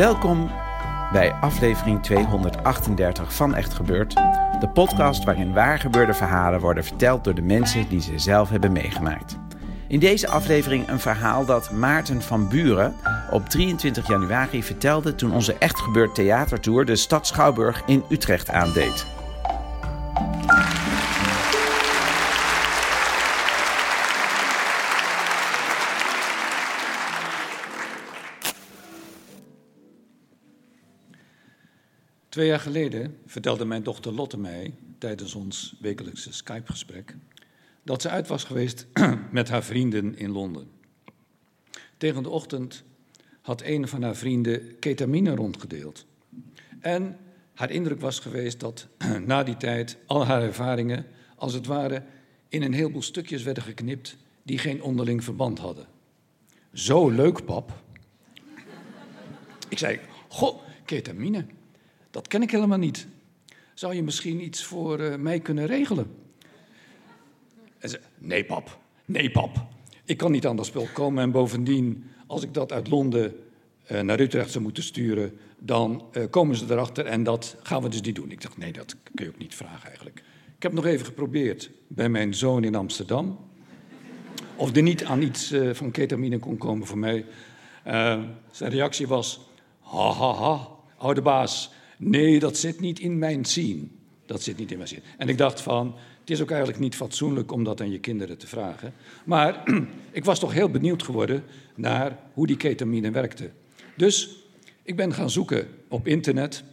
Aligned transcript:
Welkom 0.00 0.50
bij 1.12 1.32
aflevering 1.32 2.02
238 2.02 3.34
van 3.34 3.54
Echt 3.54 3.74
Gebeurd. 3.74 4.14
De 4.60 4.68
podcast 4.74 5.24
waarin 5.24 5.52
waargebeurde 5.52 6.14
verhalen 6.14 6.60
worden 6.60 6.84
verteld 6.84 7.24
door 7.24 7.34
de 7.34 7.42
mensen 7.42 7.88
die 7.88 8.00
ze 8.00 8.18
zelf 8.18 8.50
hebben 8.50 8.72
meegemaakt. 8.72 9.38
In 9.88 9.98
deze 9.98 10.28
aflevering 10.28 10.88
een 10.88 11.00
verhaal 11.00 11.44
dat 11.44 11.70
Maarten 11.70 12.22
van 12.22 12.48
Buren 12.48 12.94
op 13.30 13.48
23 13.48 14.08
januari 14.08 14.62
vertelde 14.62 15.14
toen 15.14 15.32
onze 15.32 15.54
Echt 15.58 15.80
Gebeurd 15.80 16.14
theatertour 16.14 16.84
de 16.84 16.96
stad 16.96 17.26
Schouwburg 17.26 17.82
in 17.86 18.04
Utrecht 18.08 18.50
aandeed. 18.50 19.19
Twee 32.30 32.46
jaar 32.46 32.60
geleden 32.60 33.16
vertelde 33.26 33.64
mijn 33.64 33.82
dochter 33.82 34.12
Lotte 34.12 34.38
mij 34.38 34.74
tijdens 34.98 35.34
ons 35.34 35.76
wekelijkse 35.80 36.32
Skype-gesprek 36.32 37.16
dat 37.82 38.02
ze 38.02 38.08
uit 38.08 38.28
was 38.28 38.44
geweest 38.44 38.86
met 39.30 39.48
haar 39.48 39.64
vrienden 39.64 40.16
in 40.16 40.30
Londen. 40.30 40.70
Tegen 41.96 42.22
de 42.22 42.28
ochtend 42.28 42.84
had 43.40 43.62
een 43.62 43.88
van 43.88 44.02
haar 44.02 44.16
vrienden 44.16 44.78
ketamine 44.78 45.34
rondgedeeld. 45.34 46.06
En 46.80 47.16
haar 47.54 47.70
indruk 47.70 48.00
was 48.00 48.18
geweest 48.18 48.60
dat 48.60 48.86
na 49.26 49.42
die 49.42 49.56
tijd 49.56 49.96
al 50.06 50.26
haar 50.26 50.42
ervaringen 50.42 51.06
als 51.36 51.52
het 51.52 51.66
ware 51.66 52.02
in 52.48 52.62
een 52.62 52.74
heleboel 52.74 53.02
stukjes 53.02 53.42
werden 53.42 53.62
geknipt 53.62 54.16
die 54.42 54.58
geen 54.58 54.82
onderling 54.82 55.24
verband 55.24 55.58
hadden. 55.58 55.86
Zo 56.72 57.08
leuk, 57.08 57.44
pap. 57.44 57.82
Ik 59.68 59.78
zei, 59.78 60.00
goh, 60.28 60.62
ketamine. 60.84 61.44
Dat 62.10 62.28
ken 62.28 62.42
ik 62.42 62.50
helemaal 62.50 62.78
niet. 62.78 63.06
Zou 63.74 63.94
je 63.94 64.02
misschien 64.02 64.42
iets 64.42 64.64
voor 64.64 65.00
uh, 65.00 65.14
mij 65.14 65.40
kunnen 65.40 65.66
regelen? 65.66 66.14
En 67.78 67.88
ze, 67.88 68.00
nee 68.18 68.44
pap, 68.44 68.78
nee 69.04 69.30
pap. 69.30 69.66
Ik 70.04 70.16
kan 70.16 70.32
niet 70.32 70.46
aan 70.46 70.56
dat 70.56 70.66
spul 70.66 70.88
komen 70.92 71.22
en 71.22 71.30
bovendien, 71.30 72.10
als 72.26 72.42
ik 72.42 72.54
dat 72.54 72.72
uit 72.72 72.88
Londen 72.88 73.36
uh, 73.90 74.00
naar 74.00 74.20
Utrecht 74.20 74.50
zou 74.50 74.64
moeten 74.64 74.82
sturen, 74.82 75.38
dan 75.58 76.04
uh, 76.12 76.24
komen 76.30 76.56
ze 76.56 76.64
erachter 76.68 77.06
en 77.06 77.22
dat 77.22 77.56
gaan 77.62 77.82
we 77.82 77.88
dus 77.88 78.00
niet 78.00 78.14
doen. 78.14 78.30
Ik 78.30 78.42
dacht, 78.42 78.56
nee, 78.56 78.72
dat 78.72 78.96
kun 79.14 79.24
je 79.24 79.30
ook 79.30 79.38
niet 79.38 79.54
vragen 79.54 79.88
eigenlijk. 79.88 80.22
Ik 80.56 80.62
heb 80.62 80.72
nog 80.72 80.86
even 80.86 81.06
geprobeerd 81.06 81.70
bij 81.86 82.08
mijn 82.08 82.34
zoon 82.34 82.64
in 82.64 82.74
Amsterdam. 82.74 83.38
Of 84.56 84.76
er 84.76 84.82
niet 84.82 85.04
aan 85.04 85.22
iets 85.22 85.54
van 85.72 85.90
ketamine 85.90 86.38
kon 86.38 86.56
komen 86.56 86.86
voor 86.86 86.98
mij. 86.98 87.24
zijn 88.50 88.70
reactie 88.70 89.06
was, 89.06 89.40
ha 89.80 90.12
ha 90.12 90.34
ha, 90.34 90.68
oude 90.98 91.22
baas, 91.22 91.70
Nee, 92.02 92.38
dat 92.38 92.56
zit 92.56 92.80
niet 92.80 92.98
in 92.98 93.18
mijn 93.18 93.44
zien. 93.44 93.90
Dat 94.26 94.42
zit 94.42 94.56
niet 94.56 94.70
in 94.70 94.76
mijn 94.76 94.88
zien. 94.88 95.02
En 95.18 95.28
ik 95.28 95.38
dacht 95.38 95.60
van, 95.60 95.94
het 96.20 96.30
is 96.30 96.40
ook 96.40 96.50
eigenlijk 96.50 96.80
niet 96.80 96.94
fatsoenlijk 96.94 97.52
om 97.52 97.64
dat 97.64 97.80
aan 97.80 97.90
je 97.90 98.00
kinderen 98.00 98.38
te 98.38 98.46
vragen. 98.46 98.92
Maar 99.24 99.62
ik 100.10 100.24
was 100.24 100.38
toch 100.38 100.52
heel 100.52 100.70
benieuwd 100.70 101.02
geworden 101.02 101.44
naar 101.74 102.18
hoe 102.32 102.46
die 102.46 102.56
ketamine 102.56 103.10
werkte. 103.10 103.50
Dus 103.96 104.36
ik 104.82 104.96
ben 104.96 105.14
gaan 105.14 105.30
zoeken 105.30 105.68
op 105.88 106.06
internet, 106.06 106.64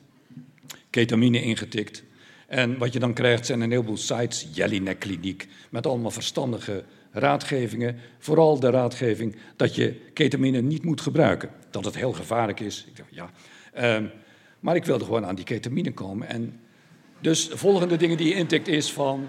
ketamine 0.89 1.41
ingetikt. 1.41 2.03
En 2.47 2.77
wat 2.77 2.93
je 2.93 2.99
dan 2.99 3.13
krijgt 3.13 3.45
zijn 3.45 3.61
een 3.61 3.71
heleboel 3.71 3.97
sites, 3.97 4.47
Jellinek 4.53 4.99
Kliniek, 4.99 5.47
met 5.69 5.87
allemaal 5.87 6.11
verstandige 6.11 6.83
raadgevingen. 7.11 7.95
Vooral 8.19 8.59
de 8.59 8.69
raadgeving 8.69 9.35
dat 9.55 9.75
je 9.75 9.95
ketamine 10.13 10.61
niet 10.61 10.83
moet 10.83 11.01
gebruiken. 11.01 11.49
Dat 11.69 11.85
het 11.85 11.95
heel 11.95 12.13
gevaarlijk 12.13 12.59
is. 12.59 12.85
Ik 12.87 12.97
dacht, 12.97 13.09
ja... 13.15 13.29
Um, 13.95 14.11
maar 14.67 14.75
ik 14.75 14.85
wilde 14.85 15.05
gewoon 15.05 15.25
aan 15.25 15.35
die 15.35 15.45
ketamine 15.45 15.93
komen. 15.93 16.27
En 16.27 16.59
dus 17.19 17.49
de 17.49 17.57
volgende 17.57 17.97
dingen 17.97 18.17
die 18.17 18.27
je 18.27 18.33
intikt 18.33 18.67
is 18.67 18.93
van 18.93 19.27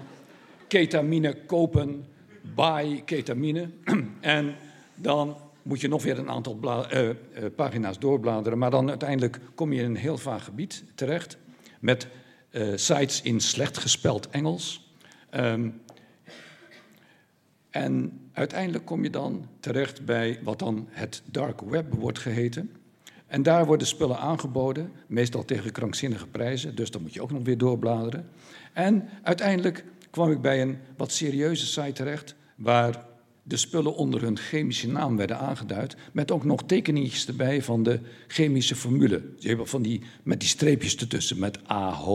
ketamine 0.67 1.45
kopen, 1.45 2.05
buy 2.55 3.01
ketamine. 3.05 3.69
en 4.19 4.55
dan 4.95 5.37
moet 5.61 5.81
je 5.81 5.87
nog 5.87 6.03
weer 6.03 6.19
een 6.19 6.29
aantal 6.29 6.59
uh, 6.63 7.09
uh, 7.09 7.13
pagina's 7.55 7.99
doorbladeren. 7.99 8.57
Maar 8.57 8.71
dan 8.71 8.89
uiteindelijk 8.89 9.39
kom 9.55 9.73
je 9.73 9.81
in 9.81 9.85
een 9.85 9.95
heel 9.95 10.17
vaag 10.17 10.43
gebied 10.43 10.83
terecht. 10.95 11.37
Met 11.79 12.07
uh, 12.51 12.71
sites 12.75 13.21
in 13.21 13.39
slecht 13.39 13.77
gespeld 13.77 14.29
Engels. 14.29 14.93
Um, 15.35 15.81
en 17.69 18.19
uiteindelijk 18.33 18.85
kom 18.85 19.03
je 19.03 19.09
dan 19.09 19.47
terecht 19.59 20.05
bij 20.05 20.39
wat 20.43 20.59
dan 20.59 20.87
het 20.89 21.21
dark 21.25 21.61
web 21.61 21.93
wordt 21.93 22.19
geheten. 22.19 22.71
En 23.29 23.43
daar 23.43 23.65
worden 23.65 23.87
spullen 23.87 24.19
aangeboden, 24.19 24.91
meestal 25.07 25.45
tegen 25.45 25.71
krankzinnige 25.71 26.27
prijzen, 26.27 26.75
dus 26.75 26.91
dan 26.91 27.01
moet 27.01 27.13
je 27.13 27.21
ook 27.21 27.31
nog 27.31 27.43
weer 27.43 27.57
doorbladeren. 27.57 28.29
En 28.73 29.09
uiteindelijk 29.23 29.85
kwam 30.09 30.31
ik 30.31 30.41
bij 30.41 30.61
een 30.61 30.77
wat 30.97 31.11
serieuze 31.11 31.65
site 31.65 31.91
terecht, 31.91 32.35
waar 32.55 33.05
de 33.43 33.57
spullen 33.57 33.95
onder 33.95 34.21
hun 34.21 34.37
chemische 34.37 34.87
naam 34.87 35.17
werden 35.17 35.37
aangeduid, 35.37 35.95
met 36.11 36.31
ook 36.31 36.43
nog 36.43 36.63
tekeningetjes 36.63 37.27
erbij 37.27 37.63
van 37.63 37.83
de 37.83 37.99
chemische 38.27 38.75
formule. 38.75 39.23
Je 39.37 39.47
hebt 39.47 39.69
van 39.69 39.81
die, 39.81 40.01
met 40.23 40.39
die 40.39 40.49
streepjes 40.49 40.95
ertussen, 40.95 41.39
met 41.39 41.71
A, 41.71 41.91
H 41.91 42.07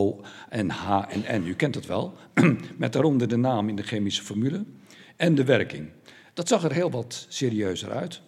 en 0.48 0.70
H 0.70 1.04
en 1.08 1.42
N. 1.42 1.46
U 1.46 1.54
kent 1.54 1.74
het 1.74 1.86
wel, 1.86 2.14
met 2.76 2.92
daaronder 2.92 3.28
de 3.28 3.36
naam 3.36 3.68
in 3.68 3.76
de 3.76 3.82
chemische 3.82 4.22
formule 4.22 4.64
en 5.16 5.34
de 5.34 5.44
werking. 5.44 5.88
Dat 6.32 6.48
zag 6.48 6.64
er 6.64 6.72
heel 6.72 6.90
wat 6.90 7.26
serieuzer 7.28 7.90
uit. 7.90 8.20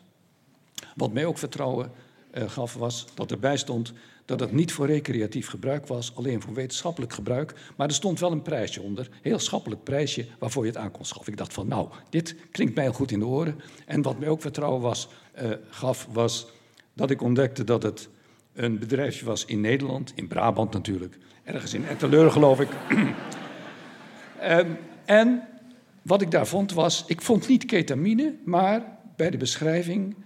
Wat 0.94 1.12
mij 1.12 1.24
ook 1.24 1.38
vertrouwen 1.38 1.90
gaf, 2.36 2.74
was 2.74 3.06
dat 3.14 3.30
erbij 3.30 3.56
stond 3.56 3.92
dat 4.26 4.40
het 4.40 4.52
niet 4.52 4.72
voor 4.72 4.86
recreatief 4.86 5.48
gebruik 5.48 5.86
was, 5.86 6.12
alleen 6.14 6.42
voor 6.42 6.54
wetenschappelijk 6.54 7.12
gebruik. 7.12 7.54
Maar 7.76 7.88
er 7.88 7.94
stond 7.94 8.20
wel 8.20 8.32
een 8.32 8.42
prijsje 8.42 8.82
onder, 8.82 9.08
heel 9.22 9.38
schappelijk 9.38 9.82
prijsje, 9.82 10.26
waarvoor 10.38 10.64
je 10.64 10.70
het 10.70 10.78
aan 10.78 10.90
kon 10.90 11.04
schaffen. 11.04 11.32
Ik 11.32 11.38
dacht 11.38 11.52
van, 11.52 11.68
nou, 11.68 11.88
dit 12.10 12.36
klinkt 12.50 12.74
mij 12.74 12.88
goed 12.88 13.10
in 13.10 13.18
de 13.18 13.26
oren. 13.26 13.60
En 13.86 14.02
wat 14.02 14.18
mij 14.18 14.28
ook 14.28 14.40
vertrouwen 14.40 14.80
was, 14.80 15.08
uh, 15.42 15.50
gaf, 15.68 16.08
was 16.12 16.46
dat 16.92 17.10
ik 17.10 17.22
ontdekte 17.22 17.64
dat 17.64 17.82
het 17.82 18.08
een 18.54 18.78
bedrijfje 18.78 19.24
was 19.24 19.44
in 19.44 19.60
Nederland, 19.60 20.12
in 20.14 20.28
Brabant 20.28 20.72
natuurlijk, 20.72 21.18
ergens 21.44 21.74
in 21.74 21.86
Etteleur 21.86 22.30
geloof 22.30 22.60
ik. 22.60 22.68
um, 24.42 24.78
en 25.04 25.42
wat 26.02 26.22
ik 26.22 26.30
daar 26.30 26.46
vond 26.46 26.72
was, 26.72 27.04
ik 27.06 27.20
vond 27.20 27.48
niet 27.48 27.64
ketamine, 27.64 28.34
maar 28.44 28.98
bij 29.16 29.30
de 29.30 29.36
beschrijving 29.36 30.16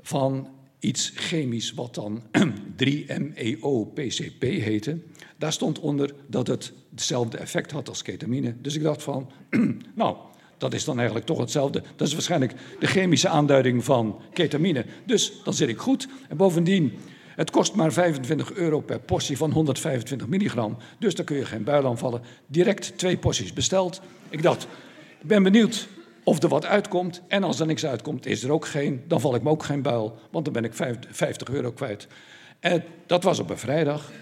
van 0.00 0.48
iets 0.78 1.12
chemisch 1.14 1.72
wat 1.72 1.94
dan 1.94 2.22
3-MeO-PCP 2.84 4.42
heette. 4.42 4.98
Daar 5.38 5.52
stond 5.52 5.78
onder 5.78 6.14
dat 6.26 6.46
het 6.46 6.72
hetzelfde 6.90 7.38
effect 7.38 7.70
had 7.70 7.88
als 7.88 8.02
ketamine. 8.02 8.54
Dus 8.60 8.74
ik 8.74 8.82
dacht 8.82 9.02
van, 9.02 9.30
nou, 9.94 10.16
dat 10.58 10.74
is 10.74 10.84
dan 10.84 10.96
eigenlijk 10.96 11.26
toch 11.26 11.38
hetzelfde. 11.38 11.82
Dat 11.96 12.06
is 12.06 12.12
waarschijnlijk 12.12 12.52
de 12.78 12.86
chemische 12.86 13.28
aanduiding 13.28 13.84
van 13.84 14.20
ketamine. 14.32 14.84
Dus 15.06 15.32
dan 15.44 15.54
zit 15.54 15.68
ik 15.68 15.78
goed. 15.78 16.08
En 16.28 16.36
bovendien, 16.36 16.92
het 17.36 17.50
kost 17.50 17.74
maar 17.74 17.92
25 17.92 18.52
euro 18.52 18.80
per 18.80 19.00
portie 19.00 19.36
van 19.36 19.50
125 19.50 20.28
milligram. 20.28 20.76
Dus 20.98 21.14
daar 21.14 21.24
kun 21.24 21.36
je 21.36 21.44
geen 21.44 21.64
buil 21.64 21.86
aan 21.86 21.98
vallen. 21.98 22.22
Direct 22.46 22.98
twee 22.98 23.16
porties 23.16 23.52
besteld. 23.52 24.00
Ik 24.28 24.42
dacht, 24.42 24.66
ik 25.20 25.26
ben 25.26 25.42
benieuwd 25.42 25.88
of 26.26 26.42
er 26.42 26.48
wat 26.48 26.64
uitkomt. 26.64 27.22
En 27.28 27.42
als 27.42 27.60
er 27.60 27.66
niks 27.66 27.86
uitkomt, 27.86 28.26
is 28.26 28.42
er 28.42 28.52
ook 28.52 28.66
geen. 28.66 29.02
Dan 29.08 29.20
val 29.20 29.34
ik 29.34 29.42
me 29.42 29.50
ook 29.50 29.62
geen 29.62 29.82
buil, 29.82 30.18
want 30.30 30.44
dan 30.44 30.54
ben 30.54 30.64
ik 30.64 30.72
50 31.10 31.48
euro 31.48 31.72
kwijt. 31.72 32.06
En 32.60 32.84
dat 33.06 33.22
was 33.22 33.38
op 33.38 33.50
een 33.50 33.58
vrijdag. 33.58 34.12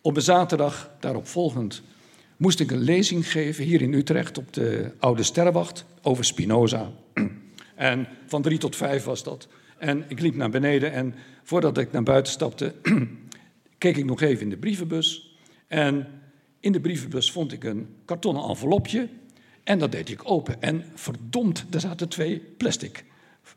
Op 0.00 0.16
een 0.16 0.22
zaterdag, 0.22 0.90
daarop 1.00 1.26
volgend, 1.26 1.82
moest 2.36 2.60
ik 2.60 2.70
een 2.70 2.80
lezing 2.80 3.30
geven 3.30 3.64
hier 3.64 3.82
in 3.82 3.92
Utrecht 3.92 4.38
op 4.38 4.52
de 4.52 4.92
Oude 4.98 5.22
Sterrenwacht 5.22 5.84
over 6.02 6.24
Spinoza. 6.24 6.90
En 7.74 8.08
van 8.26 8.42
drie 8.42 8.58
tot 8.58 8.76
vijf 8.76 9.04
was 9.04 9.22
dat. 9.22 9.48
En 9.78 10.04
ik 10.08 10.20
liep 10.20 10.34
naar 10.34 10.50
beneden 10.50 10.92
en 10.92 11.14
voordat 11.42 11.78
ik 11.78 11.92
naar 11.92 12.02
buiten 12.02 12.32
stapte, 12.32 12.74
keek 13.78 13.96
ik 13.96 14.04
nog 14.04 14.20
even 14.20 14.42
in 14.42 14.50
de 14.50 14.56
brievenbus. 14.56 15.36
En 15.66 16.06
in 16.60 16.72
de 16.72 16.80
brievenbus 16.80 17.32
vond 17.32 17.52
ik 17.52 17.64
een 17.64 17.88
kartonnen 18.04 18.48
envelopje. 18.48 19.08
En 19.64 19.78
dat 19.78 19.92
deed 19.92 20.10
ik 20.10 20.30
open. 20.30 20.62
En 20.62 20.84
verdomd, 20.94 21.64
daar 21.68 21.80
zaten 21.80 22.08
twee 22.08 22.38
plastic 22.56 23.04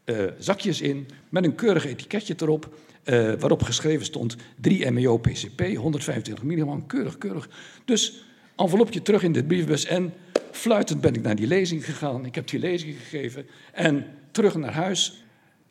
eh, 0.04 0.26
zakjes 0.40 0.82
in 0.82 1.08
met 1.30 1.44
een 1.44 1.56
keurig 1.56 1.86
etiketje 1.86 2.36
erop. 2.40 2.74
eh, 3.04 3.34
waarop 3.40 3.64
geschreven 3.64 4.06
stond 4.06 4.36
3 4.62 4.92
MEO 4.92 5.18
PCP, 5.18 5.76
125 5.76 6.44
milligram, 6.44 6.88
keurig, 6.88 7.18
keurig. 7.18 7.50
Dus 7.86 8.24
envelopje 8.56 9.02
terug 9.02 9.24
in 9.24 9.32
de 9.32 9.44
brievenbus 9.44 9.86
en 9.86 10.14
fluitend 10.52 11.02
ben 11.02 11.14
ik 11.14 11.22
naar 11.22 11.36
die 11.36 11.48
lezing 11.48 11.86
gegaan. 11.86 12.26
Ik 12.26 12.36
heb 12.36 12.48
die 12.48 12.60
lezing 12.60 12.96
gegeven 12.98 13.48
en 13.72 14.06
terug 14.32 14.56
naar 14.56 14.74
huis. 14.74 15.24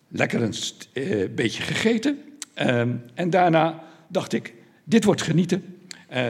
Lekker 0.08 0.42
een 0.42 0.54
eh, 0.92 1.28
beetje 1.34 1.62
gegeten. 1.62 2.18
Ehm, 2.54 2.96
en 3.14 3.30
daarna 3.30 3.84
dacht 4.08 4.32
ik, 4.32 4.54
dit 4.84 5.04
wordt 5.04 5.22
genieten. 5.22 5.64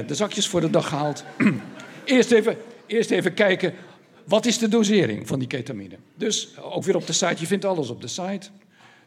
De 0.07 0.15
zakjes 0.15 0.49
voor 0.49 0.61
de 0.61 0.71
dag 0.71 0.89
gehaald. 0.89 1.25
eerst, 2.05 2.31
even, 2.31 2.57
eerst 2.87 3.11
even 3.11 3.35
kijken, 3.35 3.75
wat 4.25 4.47
is 4.47 4.59
de 4.59 4.69
dosering 4.69 5.27
van 5.27 5.39
die 5.39 5.49
ketamine? 5.49 5.97
Dus 6.15 6.49
ook 6.61 6.85
weer 6.85 6.97
op 6.97 7.07
de 7.07 7.13
site, 7.13 7.37
je 7.39 7.47
vindt 7.47 7.65
alles 7.65 7.91
op 7.91 8.01
de 8.01 8.09
site. 8.09 8.49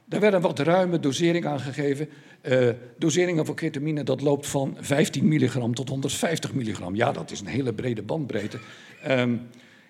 Daar 0.06 0.19
werd 0.19 0.34
een 0.34 0.42
wat 0.42 0.60
ruime 0.60 1.00
dosering 1.00 1.46
aangegeven. 1.46 2.10
Eh 2.42 2.69
doseringen 2.98 3.46
voor 3.46 3.56
ketamine, 3.56 4.04
dat 4.04 4.22
loopt 4.22 4.48
van 4.48 4.78
15 4.80 5.28
milligram 5.28 5.75
tot 5.75 5.90
150 5.90 6.54
milligram. 6.54 6.96
Ja, 6.96 7.12
dat 7.12 7.31
is 7.31 7.40
een 7.40 7.48
hele 7.48 7.74
brede 7.74 8.02
bandbreedte. 8.02 8.60
Ehm, 9.04 9.34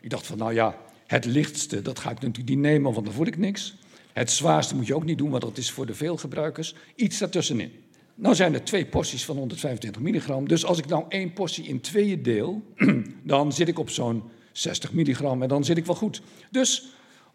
ik 0.02 0.10
dacht 0.10 0.28
van, 0.28 0.38
nou 0.38 0.54
ja, 0.54 0.78
het 1.08 1.26
lichtste, 1.26 1.82
dat 1.82 2.00
ga 2.00 2.10
ik 2.10 2.20
natuurlijk 2.20 2.50
niet 2.50 2.58
nemen, 2.58 2.94
want 2.94 3.06
dan 3.06 3.16
voel 3.16 3.26
ik 3.26 3.38
niks. 3.38 3.76
Het 4.14 4.32
zwaarste 4.32 4.76
moet 4.76 4.88
je 4.88 4.96
ook 4.96 5.06
niet 5.06 5.18
doen, 5.18 5.30
want 5.30 5.42
dat 5.42 5.58
is 5.58 5.72
voor 5.72 5.86
de 5.86 5.94
veelgebruikers. 5.94 6.76
Iets 6.96 7.18
daartussenin. 7.18 7.72
Nou 8.16 8.36
zijn 8.36 8.54
er 8.54 8.64
twee 8.64 8.86
porties 8.86 9.26
van 9.26 9.38
125 9.38 10.02
milligram. 10.02 10.48
Dus 10.48 10.66
als 10.66 10.78
ik 10.78 10.86
nou 10.86 11.06
één 11.10 11.34
portie 11.34 11.68
in 11.68 11.82
tweeën 11.82 12.24
deel, 12.24 12.64
dan 13.24 13.54
zit 13.54 13.68
ik 13.68 13.80
op 13.80 13.90
zo'n 13.90 14.24
60 14.58 14.94
milligram 14.94 15.42
en 15.42 15.48
dan 15.48 15.64
zit 15.64 15.78
ik 15.78 15.86
wel 15.86 15.96
goed. 15.96 16.22
Dus 16.52 16.86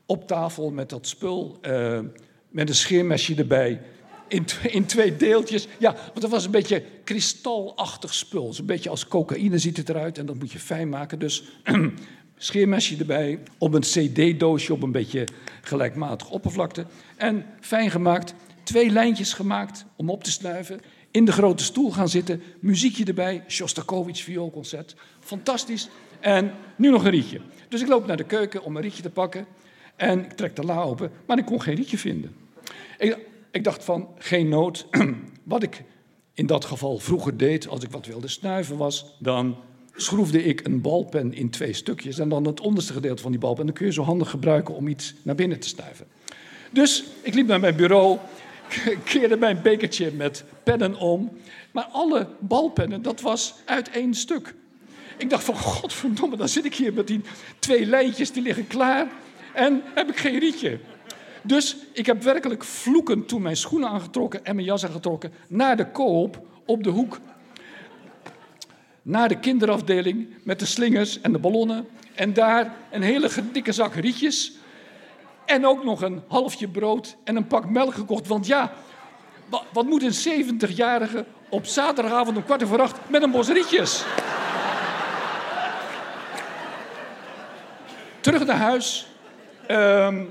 op 0.07 0.27
tafel 0.27 0.71
met 0.71 0.89
dat 0.89 1.07
spul, 1.07 1.59
eh, 1.61 2.01
met 2.49 2.69
een 2.69 2.75
scheermesje 2.75 3.35
erbij, 3.35 3.81
in, 4.29 4.47
in 4.63 4.87
twee 4.87 5.17
deeltjes. 5.17 5.69
Ja, 5.79 5.93
want 5.95 6.21
dat 6.21 6.31
was 6.31 6.45
een 6.45 6.51
beetje 6.51 6.85
kristalachtig 7.05 8.15
spul. 8.15 8.53
Zo'n 8.53 8.67
beetje 8.67 8.91
als 8.91 9.09
cocaïne 9.09 9.59
ziet 9.59 9.77
het 9.77 9.89
eruit 9.89 10.19
en 10.19 10.27
dat 10.27 10.39
moet 10.39 10.53
je 10.53 10.59
fijn 10.59 10.89
maken. 10.89 11.19
Dus 11.19 11.43
scheermesje 12.37 12.97
erbij, 12.97 13.39
op 13.59 13.75
een 13.75 13.81
cd-doosje 13.81 14.73
op 14.73 14.83
een 14.83 14.93
beetje 14.93 15.29
gelijkmatig 15.63 16.31
oppervlakte. 16.31 16.87
En 17.17 17.47
fijn 17.61 17.91
gemaakt, 17.91 18.35
twee 18.63 18.91
lijntjes 18.91 19.33
gemaakt 19.33 19.85
om 19.97 20.11
op 20.11 20.25
te 20.25 20.31
snuiven. 20.31 20.81
In 21.13 21.25
de 21.25 21.33
grote 21.33 21.65
stoel 21.65 21.91
gaan 21.91 22.09
zitten, 22.09 22.43
muziekje 22.61 23.05
erbij, 23.05 23.45
Shostakovich 23.49 24.23
vioolconcert. 24.23 24.95
Fantastisch. 25.21 25.89
En 26.21 26.53
nu 26.77 26.91
nog 26.91 27.05
een 27.05 27.11
rietje. 27.11 27.41
Dus 27.69 27.81
ik 27.81 27.89
loop 27.89 28.07
naar 28.07 28.17
de 28.17 28.25
keuken 28.25 28.65
om 28.65 28.77
een 28.77 28.83
rietje 28.83 29.03
te 29.03 29.11
pakken. 29.11 29.47
En 29.97 30.25
ik 30.25 30.33
trek 30.33 30.57
de 30.57 30.65
la 30.65 30.83
open, 30.83 31.11
maar 31.27 31.39
ik 31.39 31.45
kon 31.45 31.63
geen 31.63 31.75
rietje 31.75 31.99
vinden. 31.99 32.35
Ik, 32.99 33.19
ik 33.51 33.65
dacht 33.65 33.85
van, 33.85 34.09
geen 34.19 34.49
nood. 34.49 34.87
Wat 35.43 35.63
ik 35.63 35.83
in 36.35 36.47
dat 36.47 36.65
geval 36.65 36.99
vroeger 36.99 37.37
deed, 37.37 37.69
als 37.69 37.83
ik 37.83 37.91
wat 37.91 38.07
wilde 38.07 38.29
snuiven 38.29 38.77
was, 38.77 39.17
dan 39.19 39.57
schroefde 39.95 40.45
ik 40.45 40.67
een 40.67 40.81
balpen 40.81 41.35
in 41.35 41.51
twee 41.51 41.73
stukjes 41.73 42.19
en 42.19 42.29
dan 42.29 42.47
het 42.47 42.61
onderste 42.61 42.93
gedeelte 42.93 43.23
van 43.23 43.31
die 43.31 43.41
balpen. 43.41 43.61
En 43.61 43.67
dan 43.67 43.75
kun 43.75 43.87
je 43.87 43.93
zo 43.93 44.03
handig 44.03 44.31
gebruiken 44.31 44.75
om 44.75 44.89
iets 44.89 45.15
naar 45.23 45.35
binnen 45.35 45.61
te 45.61 45.69
snuiven. 45.69 46.07
Dus 46.71 47.05
ik 47.23 47.35
liep 47.35 47.47
naar 47.47 47.61
mijn 47.61 47.77
bureau, 47.77 48.19
keerde 49.05 49.37
mijn 49.37 49.63
bekertje 49.63 50.13
met 50.13 50.45
pennen 50.63 50.95
om. 50.97 51.31
Maar 51.71 51.85
alle 51.85 52.29
balpennen, 52.39 53.03
dat 53.03 53.21
was 53.21 53.55
uit 53.65 53.91
één 53.91 54.15
stuk. 54.15 54.55
Ik 55.17 55.31
dacht 55.31 55.45
van, 55.45 55.57
godverdomme, 55.57 56.37
dan 56.37 56.49
zit 56.49 56.65
ik 56.65 56.75
hier 56.75 56.93
met 56.93 57.07
die 57.07 57.21
twee 57.59 57.87
lijntjes, 57.87 58.33
die 58.33 58.43
liggen 58.43 58.67
klaar. 58.67 59.07
En 59.55 59.83
heb 59.95 60.09
ik 60.09 60.17
geen 60.17 60.39
rietje. 60.39 60.79
Dus 61.43 61.77
ik 61.93 62.07
heb 62.07 62.23
werkelijk 62.23 62.65
vloekend 62.65 63.29
toen 63.29 63.43
mijn 63.43 63.57
schoenen 63.57 63.89
aangetrokken 63.89 64.45
en 64.45 64.55
mijn 64.55 64.67
jas 64.67 64.85
aangetrokken 64.85 65.33
naar 65.49 65.77
de 65.77 65.91
koop 65.91 66.47
op 66.67 66.85
de 66.85 66.91
hoek. 66.91 67.21
Naar 69.03 69.29
de 69.29 69.39
kinderafdeling 69.39 70.29
met 70.43 70.59
de 70.59 70.67
slingers 70.67 71.21
en 71.21 71.33
de 71.33 71.39
ballonnen. 71.39 71.87
En 72.15 72.33
daar 72.33 72.75
een 72.91 73.03
hele 73.03 73.29
dikke 73.53 73.73
zak 73.73 73.95
rietjes. 73.95 74.53
En 75.47 75.67
ook 75.67 75.85
nog 75.85 76.03
een 76.03 76.23
halfje 76.29 76.69
brood 76.69 77.17
en 77.25 77.37
een 77.37 77.47
pak 77.47 77.71
melk 77.71 77.95
gekocht. 77.95 78.27
Want 78.27 78.47
ja, 78.47 78.73
wa- 79.49 79.63
wat 79.73 79.85
moet 79.87 80.03
een 80.03 80.55
70-jarige 80.59 81.25
op 81.49 81.67
zaterdagavond 81.67 82.37
om 82.37 82.45
kwart 82.45 82.63
over 82.63 82.81
acht 82.81 82.99
met 83.09 83.23
een 83.23 83.31
bos 83.31 83.49
rietjes? 83.49 84.05
Terug 88.21 88.47
naar 88.47 88.57
huis. 88.57 89.07
Ehm, 89.67 90.25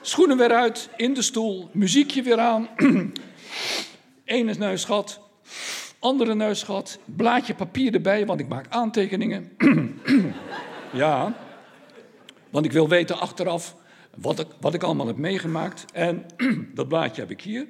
schoenen 0.00 0.36
weer 0.36 0.52
uit, 0.52 0.88
in 0.96 1.14
de 1.14 1.22
stoel, 1.22 1.68
muziekje 1.72 2.22
weer 2.22 2.38
aan. 2.38 2.68
Ene 4.24 4.54
neusgat, 4.58 5.20
andere 5.98 6.34
neusgat, 6.34 6.98
blaadje 7.04 7.54
papier 7.54 7.94
erbij, 7.94 8.26
want 8.26 8.40
ik 8.40 8.48
maak 8.48 8.66
aantekeningen. 8.68 9.52
ja, 10.92 11.32
want 12.50 12.64
ik 12.64 12.72
wil 12.72 12.88
weten 12.88 13.18
achteraf 13.18 13.74
wat 14.16 14.38
ik, 14.38 14.46
wat 14.60 14.74
ik 14.74 14.82
allemaal 14.82 15.06
heb 15.06 15.16
meegemaakt. 15.16 15.84
En 15.92 16.26
dat 16.74 16.88
blaadje 16.88 17.20
heb 17.20 17.30
ik 17.30 17.40
hier. 17.40 17.66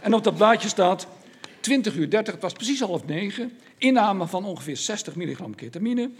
En 0.00 0.14
op 0.14 0.24
dat 0.24 0.36
blaadje 0.36 0.68
staat 0.68 1.06
20 1.60 1.96
uur 1.96 2.10
30, 2.10 2.32
het 2.32 2.42
was 2.42 2.52
precies 2.52 2.80
half 2.80 3.06
negen. 3.06 3.52
Inname 3.78 4.26
van 4.26 4.44
ongeveer 4.44 4.76
60 4.76 5.16
milligram 5.16 5.54
ketamine. 5.54 6.10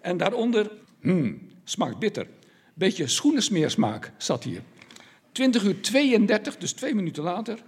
En 0.00 0.16
daaronder, 0.16 0.70
hmm, 1.00 1.40
smaakt 1.64 1.98
bitter. 1.98 2.26
Beetje 2.74 3.08
schoenensmeersmaak 3.08 4.12
zat 4.16 4.44
hier. 4.44 4.62
20 5.32 5.64
uur 5.64 5.80
32, 5.80 6.56
dus 6.56 6.72
twee 6.72 6.94
minuten 6.94 7.22
later. 7.22 7.58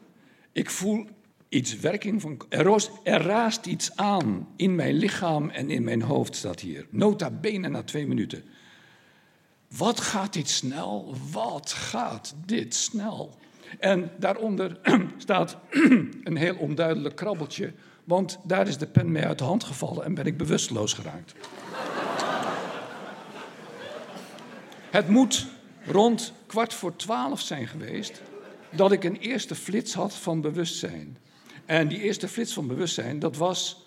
Ik 0.52 0.70
voel 0.70 1.06
iets 1.48 1.78
werking 1.78 2.20
van. 2.20 2.40
Er, 2.48 2.88
er 3.02 3.22
raast 3.22 3.66
iets 3.66 3.96
aan 3.96 4.48
in 4.56 4.74
mijn 4.74 4.94
lichaam 4.94 5.48
en 5.50 5.70
in 5.70 5.84
mijn 5.84 6.02
hoofd, 6.02 6.36
staat 6.36 6.60
hier. 6.60 6.86
Nota 6.90 7.30
bene 7.30 7.68
na 7.68 7.82
twee 7.82 8.06
minuten. 8.06 8.44
Wat 9.76 10.00
gaat 10.00 10.32
dit 10.32 10.48
snel? 10.48 11.14
Wat 11.30 11.72
gaat 11.72 12.34
dit 12.44 12.74
snel? 12.74 13.34
En 13.78 14.10
daaronder 14.18 14.78
staat 15.16 15.56
een 16.24 16.36
heel 16.36 16.56
onduidelijk 16.56 17.16
krabbeltje, 17.16 17.72
want 18.04 18.38
daar 18.42 18.68
is 18.68 18.78
de 18.78 18.86
pen 18.86 19.12
mee 19.12 19.24
uit 19.24 19.38
de 19.38 19.44
hand 19.44 19.64
gevallen 19.64 20.04
en 20.04 20.14
ben 20.14 20.26
ik 20.26 20.36
bewusteloos 20.36 20.92
geraakt. 20.92 21.34
Het 24.90 25.08
moet 25.08 25.46
rond 25.86 26.32
kwart 26.46 26.74
voor 26.74 26.96
twaalf 26.96 27.40
zijn 27.40 27.66
geweest 27.66 28.22
dat 28.70 28.92
ik 28.92 29.04
een 29.04 29.16
eerste 29.16 29.54
flits 29.54 29.94
had 29.94 30.14
van 30.14 30.40
bewustzijn. 30.40 31.16
En 31.64 31.88
die 31.88 32.00
eerste 32.00 32.28
flits 32.28 32.52
van 32.52 32.66
bewustzijn, 32.66 33.18
dat 33.18 33.36
was 33.36 33.86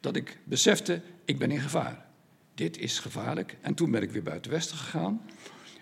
dat 0.00 0.16
ik 0.16 0.38
besefte, 0.44 1.00
ik 1.24 1.38
ben 1.38 1.50
in 1.50 1.60
gevaar. 1.60 2.05
Dit 2.56 2.78
is 2.78 2.98
gevaarlijk. 2.98 3.56
En 3.60 3.74
toen 3.74 3.90
ben 3.90 4.02
ik 4.02 4.10
weer 4.10 4.22
buiten 4.22 4.50
Westen 4.50 4.76
gegaan. 4.76 5.20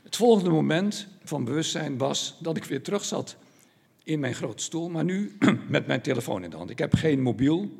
Het 0.02 0.16
volgende 0.16 0.50
moment 0.50 1.06
van 1.24 1.44
bewustzijn 1.44 1.98
was 1.98 2.36
dat 2.40 2.56
ik 2.56 2.64
weer 2.64 2.82
terug 2.82 3.04
zat 3.04 3.36
in 4.02 4.20
mijn 4.20 4.34
grote 4.34 4.62
stoel, 4.62 4.88
maar 4.88 5.04
nu 5.04 5.36
met 5.68 5.86
mijn 5.86 6.00
telefoon 6.00 6.44
in 6.44 6.50
de 6.50 6.56
hand. 6.56 6.70
Ik 6.70 6.78
heb 6.78 6.94
geen 6.94 7.22
mobiel, 7.22 7.70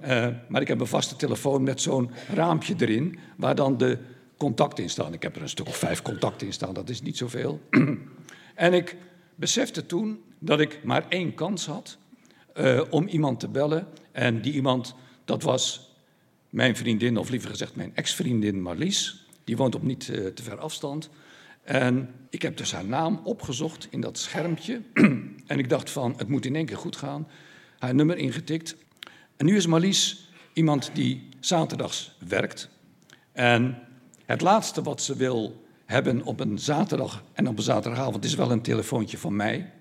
eh, 0.00 0.28
maar 0.48 0.60
ik 0.60 0.68
heb 0.68 0.80
een 0.80 0.86
vaste 0.86 1.16
telefoon 1.16 1.62
met 1.62 1.80
zo'n 1.80 2.10
raampje 2.28 2.74
erin, 2.78 3.18
waar 3.36 3.54
dan 3.54 3.76
de 3.76 3.98
contacten 4.36 4.84
in 4.84 4.90
staan. 4.90 5.12
Ik 5.12 5.22
heb 5.22 5.36
er 5.36 5.42
een 5.42 5.48
stuk 5.48 5.66
of 5.66 5.76
vijf 5.76 6.02
contacten 6.02 6.46
in 6.46 6.52
staan, 6.52 6.74
dat 6.74 6.88
is 6.88 7.02
niet 7.02 7.16
zoveel. 7.16 7.60
en 8.54 8.72
ik 8.72 8.96
besefte 9.34 9.86
toen 9.86 10.22
dat 10.38 10.60
ik 10.60 10.80
maar 10.82 11.06
één 11.08 11.34
kans 11.34 11.66
had 11.66 11.98
eh, 12.54 12.80
om 12.90 13.06
iemand 13.06 13.40
te 13.40 13.48
bellen. 13.48 13.86
En 14.12 14.42
die 14.42 14.52
iemand, 14.52 14.94
dat 15.24 15.42
was 15.42 15.93
mijn 16.54 16.76
vriendin, 16.76 17.16
of 17.16 17.30
liever 17.30 17.50
gezegd 17.50 17.76
mijn 17.76 17.92
ex-vriendin 17.94 18.62
Marlies. 18.62 19.26
Die 19.44 19.56
woont 19.56 19.74
op 19.74 19.82
niet 19.82 20.08
eh, 20.08 20.26
te 20.26 20.42
ver 20.42 20.58
afstand. 20.58 21.10
En 21.62 22.14
ik 22.30 22.42
heb 22.42 22.56
dus 22.56 22.72
haar 22.72 22.84
naam 22.84 23.20
opgezocht 23.24 23.86
in 23.90 24.00
dat 24.00 24.18
schermpje. 24.18 24.80
en 25.46 25.58
ik 25.58 25.68
dacht 25.68 25.90
van, 25.90 26.14
het 26.16 26.28
moet 26.28 26.46
in 26.46 26.56
één 26.56 26.66
keer 26.66 26.76
goed 26.76 26.96
gaan. 26.96 27.26
Haar 27.78 27.94
nummer 27.94 28.16
ingetikt. 28.16 28.76
En 29.36 29.46
nu 29.46 29.56
is 29.56 29.66
Marlies 29.66 30.30
iemand 30.52 30.90
die 30.92 31.28
zaterdags 31.40 32.16
werkt. 32.28 32.68
En 33.32 33.78
het 34.24 34.40
laatste 34.40 34.82
wat 34.82 35.02
ze 35.02 35.16
wil 35.16 35.64
hebben 35.84 36.22
op 36.22 36.40
een 36.40 36.58
zaterdag 36.58 37.24
en 37.32 37.48
op 37.48 37.56
een 37.56 37.64
zaterdagavond 37.64 38.24
is 38.24 38.34
wel 38.34 38.50
een 38.50 38.62
telefoontje 38.62 39.18
van 39.18 39.36
mij. 39.36 39.72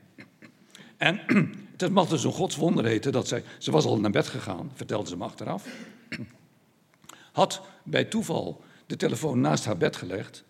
En 0.98 1.20
het 1.78 1.92
mag 1.92 2.08
dus 2.08 2.24
een 2.24 2.32
godswonder 2.32 2.86
heten 2.86 3.12
dat 3.12 3.28
zij... 3.28 3.44
Ze 3.58 3.72
was 3.72 3.86
al 3.86 4.00
naar 4.00 4.12
bed 4.12 4.28
gegaan, 4.28 4.72
vertelde 4.74 5.10
ze 5.10 5.18
me 5.18 5.24
achteraf. 5.24 5.68
Had 7.34 7.62
bij 7.84 8.04
toeval 8.04 8.64
de 8.86 8.96
telefoon 8.96 9.42
naast 9.42 9.66
haar 9.66 9.78
bed 9.78 9.96
gelegd. 9.96 10.44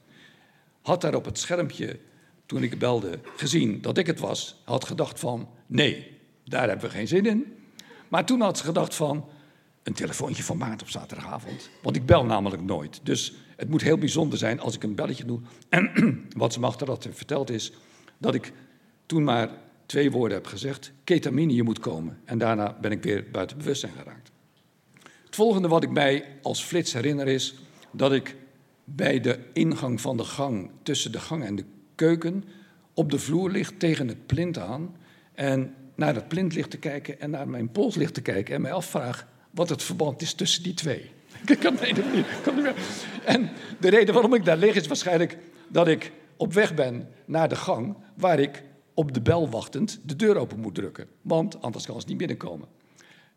Had 0.81 1.01
daar 1.01 1.15
op 1.15 1.25
het 1.25 1.39
schermpje 1.39 1.99
toen 2.45 2.63
ik 2.63 2.79
belde, 2.79 3.19
gezien 3.35 3.81
dat 3.81 3.97
ik 3.97 4.07
het 4.07 4.19
was, 4.19 4.61
had 4.65 4.85
gedacht 4.85 5.19
van 5.19 5.49
nee, 5.65 6.19
daar 6.45 6.67
hebben 6.67 6.85
we 6.85 6.95
geen 6.95 7.07
zin 7.07 7.25
in. 7.25 7.53
Maar 8.07 8.25
toen 8.25 8.41
had 8.41 8.57
ze 8.57 8.63
gedacht 8.63 8.95
van 8.95 9.29
een 9.83 9.93
telefoontje 9.93 10.43
van 10.43 10.57
maand 10.57 10.81
op 10.81 10.89
zaterdagavond. 10.89 11.69
Want 11.81 11.95
ik 11.95 12.05
bel 12.05 12.25
namelijk 12.25 12.61
nooit. 12.61 12.99
Dus 13.03 13.33
het 13.55 13.69
moet 13.69 13.81
heel 13.81 13.97
bijzonder 13.97 14.37
zijn 14.37 14.59
als 14.59 14.75
ik 14.75 14.83
een 14.83 14.95
belletje 14.95 15.25
doe. 15.25 15.39
En 15.69 15.91
wat 16.37 16.53
ze 16.53 16.59
me 16.59 16.65
achteraf 16.65 16.97
verteld 17.09 17.49
is 17.49 17.71
dat 18.17 18.35
ik 18.35 18.53
toen 19.05 19.23
maar 19.23 19.49
twee 19.85 20.11
woorden 20.11 20.37
heb 20.37 20.47
gezegd. 20.47 20.91
Ketamine, 21.03 21.53
je 21.53 21.63
moet 21.63 21.79
komen. 21.79 22.19
En 22.25 22.37
daarna 22.37 22.77
ben 22.81 22.91
ik 22.91 23.03
weer 23.03 23.25
buiten 23.31 23.57
bewustzijn 23.57 23.93
geraakt. 23.93 24.32
Het 25.33 25.41
volgende 25.41 25.67
wat 25.67 25.83
ik 25.83 25.89
mij 25.89 26.25
als 26.41 26.63
flits 26.63 26.93
herinner 26.93 27.27
is 27.27 27.55
dat 27.91 28.11
ik 28.11 28.35
bij 28.83 29.19
de 29.19 29.39
ingang 29.53 30.01
van 30.01 30.17
de 30.17 30.23
gang, 30.23 30.69
tussen 30.83 31.11
de 31.11 31.19
gang 31.19 31.43
en 31.43 31.55
de 31.55 31.63
keuken, 31.95 32.43
op 32.93 33.11
de 33.11 33.19
vloer 33.19 33.49
ligt 33.49 33.79
tegen 33.79 34.07
het 34.07 34.25
plint 34.25 34.57
aan. 34.57 34.95
En 35.33 35.75
naar 35.95 36.15
het 36.15 36.27
plint 36.27 36.53
ligt 36.53 36.69
te 36.69 36.77
kijken 36.77 37.19
en 37.19 37.29
naar 37.29 37.47
mijn 37.47 37.71
pols 37.71 37.95
ligt 37.95 38.13
te 38.13 38.21
kijken 38.21 38.55
en 38.55 38.61
mij 38.61 38.71
afvraag 38.71 39.27
wat 39.51 39.69
het 39.69 39.83
verband 39.83 40.21
is 40.21 40.33
tussen 40.33 40.63
die 40.63 40.73
twee. 40.73 41.11
Ik 41.45 41.59
kan, 41.59 41.77
kan 42.43 42.55
niet 42.55 42.63
meer. 42.63 42.75
En 43.25 43.49
de 43.79 43.89
reden 43.89 44.13
waarom 44.13 44.33
ik 44.33 44.45
daar 44.45 44.57
lig 44.57 44.75
is 44.75 44.87
waarschijnlijk 44.87 45.37
dat 45.67 45.87
ik 45.87 46.11
op 46.37 46.53
weg 46.53 46.73
ben 46.73 47.09
naar 47.25 47.49
de 47.49 47.55
gang 47.55 47.95
waar 48.15 48.39
ik 48.39 48.63
op 48.93 49.13
de 49.13 49.21
bel 49.21 49.49
wachtend 49.49 49.99
de 50.03 50.15
deur 50.15 50.37
open 50.37 50.59
moet 50.59 50.75
drukken. 50.75 51.07
Want 51.21 51.61
anders 51.61 51.85
kan 51.85 52.01
ze 52.01 52.07
niet 52.07 52.17
binnenkomen. 52.17 52.67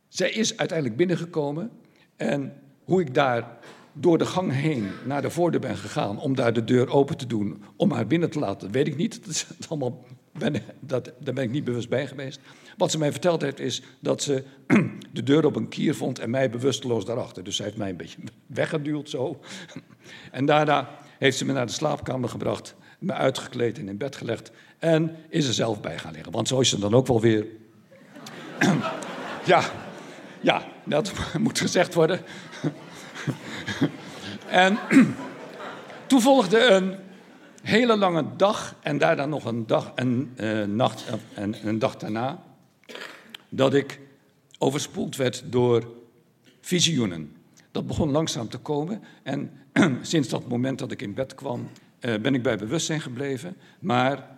Zij 0.08 0.30
is 0.30 0.56
uiteindelijk 0.56 0.98
binnengekomen 0.98 1.70
en 2.16 2.52
hoe 2.84 3.00
ik 3.00 3.14
daar 3.14 3.58
door 3.92 4.18
de 4.18 4.26
gang 4.26 4.52
heen 4.52 4.90
naar 5.04 5.22
de 5.22 5.30
voordeur 5.30 5.60
ben 5.60 5.76
gegaan 5.76 6.18
om 6.18 6.34
daar 6.34 6.52
de 6.52 6.64
deur 6.64 6.90
open 6.90 7.16
te 7.16 7.26
doen, 7.26 7.62
om 7.76 7.90
haar 7.90 8.06
binnen 8.06 8.30
te 8.30 8.38
laten, 8.38 8.70
weet 8.70 8.86
ik 8.86 8.96
niet. 8.96 9.24
Dat 9.24 9.34
is 9.34 9.46
allemaal, 9.68 10.04
ben, 10.32 10.54
dat, 10.80 11.12
daar 11.18 11.34
ben 11.34 11.44
ik 11.44 11.50
niet 11.50 11.64
bewust 11.64 11.88
bij 11.88 12.06
geweest. 12.06 12.40
Wat 12.76 12.90
ze 12.90 12.98
mij 12.98 13.12
verteld 13.12 13.42
heeft 13.42 13.60
is 13.60 13.82
dat 14.00 14.22
ze 14.22 14.44
de 15.12 15.22
deur 15.22 15.46
op 15.46 15.56
een 15.56 15.68
kier 15.68 15.94
vond 15.94 16.18
en 16.18 16.30
mij 16.30 16.50
bewusteloos 16.50 17.04
daarachter. 17.04 17.44
Dus 17.44 17.56
zij 17.56 17.64
heeft 17.64 17.78
mij 17.78 17.90
een 17.90 17.96
beetje 17.96 18.18
weggeduwd 18.46 19.10
zo. 19.10 19.40
En 20.30 20.46
daarna 20.46 20.88
heeft 21.18 21.38
ze 21.38 21.44
me 21.44 21.52
naar 21.52 21.66
de 21.66 21.72
slaapkamer 21.72 22.28
gebracht, 22.28 22.74
me 22.98 23.12
uitgekleed 23.12 23.78
en 23.78 23.88
in 23.88 23.96
bed 23.96 24.16
gelegd 24.16 24.50
en 24.78 25.16
is 25.28 25.46
er 25.46 25.54
zelf 25.54 25.80
bij 25.80 25.98
gaan 25.98 26.12
liggen. 26.12 26.32
Want 26.32 26.48
zo 26.48 26.60
is 26.60 26.68
ze 26.68 26.78
dan 26.78 26.94
ook 26.94 27.06
wel 27.06 27.20
weer. 27.20 27.46
ja, 29.44 29.62
ja, 30.40 30.66
dat 30.84 31.12
moet 31.38 31.58
gezegd 31.58 31.94
worden. 31.94 32.20
en 34.48 34.78
toen 36.06 36.20
volgde 36.20 36.60
een 36.60 36.94
hele 37.62 37.96
lange 37.96 38.24
dag 38.36 38.76
en 38.80 38.98
daarna 38.98 39.26
nog 39.26 39.44
een 39.44 39.66
dag 39.66 39.92
en 39.94 40.32
uh, 40.36 40.64
nacht 40.64 41.04
en 41.34 41.68
een 41.68 41.78
dag 41.78 41.96
daarna 41.96 42.42
dat 43.48 43.74
ik 43.74 44.00
overspoeld 44.58 45.16
werd 45.16 45.42
door 45.46 45.94
visioenen. 46.60 47.36
Dat 47.70 47.86
begon 47.86 48.10
langzaam 48.10 48.48
te 48.48 48.58
komen 48.58 49.02
en 49.22 49.50
sinds 50.02 50.28
dat 50.28 50.48
moment 50.48 50.78
dat 50.78 50.92
ik 50.92 51.02
in 51.02 51.14
bed 51.14 51.34
kwam, 51.34 51.68
uh, 52.00 52.18
ben 52.20 52.34
ik 52.34 52.42
bij 52.42 52.56
bewustzijn 52.56 53.00
gebleven. 53.00 53.56
Maar 53.78 54.36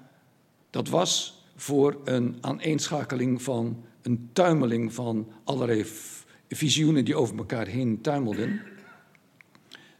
dat 0.70 0.88
was 0.88 1.42
voor 1.56 1.96
een 2.04 2.38
aaneenschakeling 2.40 3.42
van 3.42 3.84
een 4.02 4.30
tuimeling 4.32 4.94
van 4.94 5.32
allerlei 5.44 5.84
visioenen 6.48 7.04
die 7.04 7.16
over 7.16 7.36
elkaar 7.36 7.66
heen 7.66 8.00
tuimelden. 8.00 8.60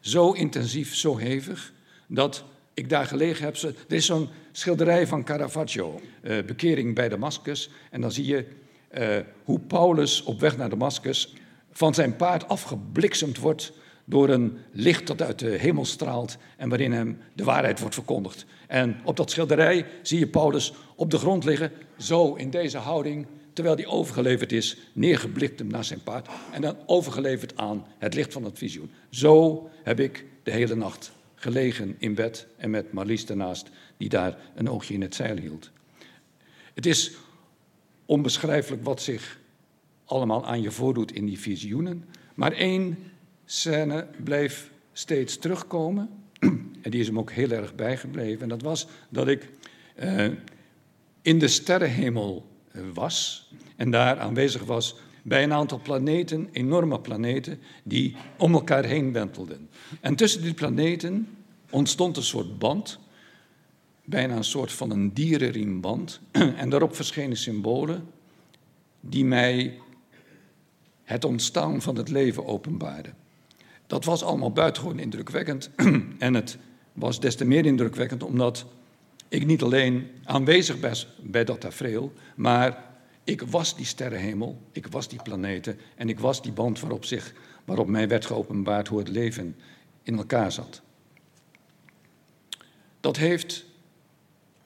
Zo 0.01 0.33
intensief, 0.33 0.95
zo 0.95 1.17
hevig, 1.17 1.73
dat 2.07 2.45
ik 2.75 2.89
daar 2.89 3.07
gelegen 3.07 3.45
heb. 3.45 3.57
Er 3.57 3.75
is 3.97 4.07
zo'n 4.07 4.29
schilderij 4.53 5.07
van 5.07 5.25
Caravaggio, 5.25 6.01
uh, 6.23 6.43
Bekering 6.45 6.95
bij 6.95 7.09
Damascus. 7.09 7.71
En 7.91 8.01
dan 8.01 8.13
zie 8.13 8.27
je 8.27 8.47
uh, 8.99 9.17
hoe 9.45 9.61
Paulus 9.61 10.23
op 10.23 10.41
weg 10.41 10.57
naar 10.57 10.69
Damascus 10.69 11.35
van 11.71 11.95
zijn 11.95 12.17
paard 12.17 12.49
afgebliksemd 12.49 13.39
wordt 13.39 13.73
door 14.05 14.29
een 14.29 14.59
licht 14.73 15.07
dat 15.07 15.23
uit 15.23 15.39
de 15.39 15.51
hemel 15.51 15.85
straalt 15.85 16.37
en 16.57 16.69
waarin 16.69 16.93
hem 16.93 17.19
de 17.35 17.45
waarheid 17.45 17.81
wordt 17.81 17.95
verkondigd. 17.95 18.47
En 18.67 18.97
op 19.05 19.17
dat 19.17 19.31
schilderij 19.31 19.87
zie 20.03 20.19
je 20.19 20.27
Paulus 20.27 20.73
op 20.97 21.11
de 21.11 21.19
grond 21.19 21.45
liggen, 21.45 21.73
zo 21.99 22.35
in 22.35 22.51
deze 22.51 22.79
houding, 22.79 23.27
terwijl 23.59 23.77
hij 23.77 23.87
overgeleverd 23.87 24.53
is, 24.53 24.77
neergeblikt 24.93 25.59
hem 25.59 25.69
naar 25.69 25.85
zijn 25.85 26.03
paard 26.03 26.29
en 26.53 26.61
dan 26.61 26.77
overgeleverd 26.87 27.57
aan 27.57 27.87
het 27.99 28.15
licht 28.15 28.33
van 28.33 28.45
het 28.45 28.59
visioen. 28.59 28.91
Zo 29.11 29.69
heb 29.83 30.01
ik 30.01 30.25
de 30.43 30.51
hele 30.51 30.75
nacht 30.75 31.13
gelegen 31.35 31.97
in 31.99 32.15
bed 32.15 32.47
en 32.57 32.71
met 32.71 32.93
Marlies 32.93 33.27
daarnaast, 33.27 33.71
die 33.97 34.09
daar 34.09 34.37
een 34.55 34.69
oogje 34.69 34.95
in 34.95 35.03
het 35.03 35.15
zeil 35.15 35.37
hield. 35.37 35.71
Het 36.75 36.87
is 36.87 37.13
onbeschrijfelijk 38.07 38.85
wat 38.85 39.03
zich 39.03 39.39
allemaal 40.05 40.47
aan 40.47 40.63
je 40.63 40.71
voordoet 40.71 41.13
in 41.13 41.27
die 41.27 41.41
visioenen, 41.41 42.05
maar 42.35 42.53
één 42.53 42.99
scène 43.45 44.07
bleef 44.25 44.71
steeds 44.93 45.39
terugkomen. 45.39 46.11
En 46.83 46.91
die 46.91 47.01
is 47.01 47.07
hem 47.07 47.19
ook 47.19 47.31
heel 47.31 47.51
erg 47.51 47.75
bijgebleven. 47.75 48.43
En 48.43 48.49
dat 48.49 48.63
was 48.63 48.87
dat 49.09 49.29
ik 49.29 49.49
uh, 50.03 50.31
in 51.23 51.39
de 51.39 51.49
sterrenhemel 51.49 52.37
eh, 52.37 52.58
was 52.95 53.49
en 53.77 53.91
daar 53.91 54.19
aanwezig 54.19 54.65
was 54.65 54.97
bij 55.23 55.43
een 55.43 55.53
aantal 55.53 55.81
planeten, 55.83 56.49
enorme 56.53 57.01
planeten, 57.01 57.61
die 57.83 58.17
om 58.39 58.53
elkaar 58.55 58.85
heen 58.85 59.13
wentelden. 59.13 59.69
En 60.01 60.17
tussen 60.17 60.43
die 60.43 60.55
planeten 60.55 61.29
ontstond 61.71 62.17
een 62.17 62.23
soort 62.23 62.59
band, 62.59 62.99
bijna 64.05 64.37
een 64.37 64.45
soort 64.45 64.73
van 64.73 64.91
een 64.91 65.15
dierenriemband. 65.15 66.21
En 66.57 66.71
daarop 66.71 66.95
verschenen 66.95 67.37
symbolen 67.37 68.07
die 69.01 69.25
mij 69.25 69.79
het 71.05 71.25
ontstaan 71.25 71.83
van 71.83 71.97
het 71.97 72.09
leven 72.09 72.47
openbaarden. 72.47 73.15
Dat 73.87 74.05
was 74.05 74.23
allemaal 74.23 74.53
buitengewoon 74.53 74.99
indrukwekkend. 74.99 75.71
En 76.19 76.35
het 76.35 76.59
was 76.93 77.21
des 77.21 77.37
te 77.37 77.45
meer 77.45 77.67
indrukwekkend 77.67 78.23
omdat 78.23 78.67
ik 79.29 79.47
niet 79.47 79.63
alleen 79.63 80.11
aanwezig 80.25 80.81
was 80.81 81.09
bij 81.23 81.45
dat 81.45 81.61
tafereel, 81.61 82.13
maar 82.37 82.85
ik 83.25 83.43
was 83.43 83.77
die 83.77 83.87
sterrenhemel, 83.87 84.63
ik 84.73 84.87
was 84.87 85.09
die 85.09 85.23
planeten 85.23 85.79
en 85.97 86.09
ik 86.09 86.21
was 86.21 86.43
die 86.43 86.53
band 86.53 86.81
waarop, 86.81 87.05
zich, 87.05 87.33
waarop 87.65 87.89
mij 87.89 88.09
werd 88.09 88.27
geopenbaard 88.27 88.89
hoe 88.89 88.99
het 88.99 89.09
leven 89.09 89.57
in 90.03 90.17
elkaar 90.17 90.53
zat. 90.53 90.83
Dat 93.01 93.17
heeft 93.17 93.67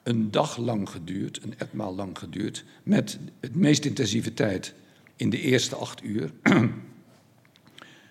een 0.03 0.31
dag 0.31 0.57
lang 0.57 0.89
geduurd, 0.89 1.43
een 1.43 1.53
etmaal 1.57 1.95
lang 1.95 2.17
geduurd, 2.17 2.63
met 2.83 3.19
het 3.39 3.55
meest 3.55 3.85
intensieve 3.85 4.33
tijd 4.33 4.73
in 5.15 5.29
de 5.29 5.39
eerste 5.39 5.75
acht 5.75 6.03
uur. 6.03 6.31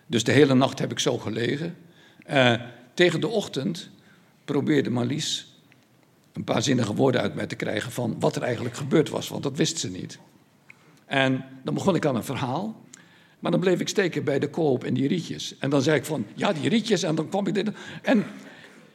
Dus 0.07 0.25
de 0.25 0.33
hele 0.33 0.55
nacht 0.55 0.79
heb 0.79 0.91
ik 0.91 0.99
zo 0.99 1.19
gelegen. 1.19 1.77
Uh, 2.31 2.63
tegen 2.95 3.21
de 3.21 3.29
ochtend 3.29 3.91
probeerde 4.45 4.91
Marlies 4.91 5.52
een 6.33 6.45
paar 6.45 6.63
zinnige 6.63 6.95
woorden 6.95 7.21
uit 7.21 7.35
mij 7.35 7.47
te 7.47 7.57
krijgen 7.57 7.93
van 7.93 8.17
wat 8.21 8.37
er 8.37 8.43
eigenlijk 8.43 8.77
gebeurd 8.77 9.09
was, 9.09 9.29
want 9.29 9.43
dat 9.43 9.57
wist 9.57 9.79
ze 9.79 9.91
niet. 9.91 10.19
En 11.07 11.45
dan 11.65 11.75
begon 11.75 11.95
ik 11.95 12.07
aan 12.07 12.17
een 12.17 12.25
verhaal, 12.25 12.81
maar 13.39 13.51
dan 13.51 13.61
bleef 13.61 13.81
ik 13.81 13.89
steken 13.89 14.25
bij 14.25 14.39
de 14.39 14.51
koop 14.51 14.85
en 14.85 14.95
die 14.95 15.09
rietjes. 15.09 15.59
En 15.59 15.71
dan 15.71 15.83
zei 15.83 15.97
ik 15.97 16.05
van, 16.05 16.27
ja, 16.35 16.53
die 16.53 16.69
rietjes, 16.69 17.03
en 17.03 17.15
dan 17.15 17.29
kwam 17.29 17.47
ik 17.47 17.55
dit. 17.55 17.71
En 18.03 18.25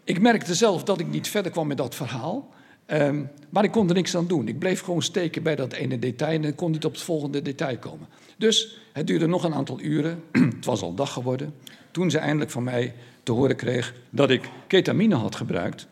ik 0.04 0.22
merkte 0.22 0.56
zelf 0.56 0.84
dat 0.84 1.00
ik 1.00 1.08
niet 1.08 1.28
verder 1.28 1.52
kwam 1.52 1.68
met 1.68 1.78
dat 1.78 1.96
verhaal. 1.96 2.56
Um, 2.92 3.30
maar 3.50 3.64
ik 3.64 3.72
kon 3.72 3.88
er 3.88 3.94
niks 3.94 4.16
aan 4.16 4.28
doen. 4.28 4.48
Ik 4.48 4.60
bleef 4.60 4.82
gewoon 4.82 5.02
steken 5.02 5.44
bij 5.44 5.56
dat 5.56 5.74
ene 5.74 6.00
detail 6.00 6.44
en 6.44 6.56
kon 6.56 6.72
niet 6.72 6.86
op 6.86 6.92
het 6.92 7.02
volgende 7.02 7.42
detail 7.42 7.78
komen. 7.78 8.08
Dus 8.38 8.80
het 8.94 9.08
duurde 9.08 9.28
nog 9.28 9.44
een 9.44 9.54
aantal 9.54 9.82
uren. 9.82 10.24
het 10.56 10.66
was 10.66 10.82
al 10.82 10.94
dag 10.94 11.14
geworden. 11.14 11.54
Toen 11.92 12.12
ze 12.12 12.18
eindelijk 12.18 12.52
van 12.52 12.64
mij 12.64 12.94
te 13.24 13.32
horen 13.32 13.56
kreeg 13.56 13.94
dat 14.10 14.30
ik 14.30 14.50
ketamine 14.68 15.16
had 15.16 15.36
gebruikt. 15.36 15.88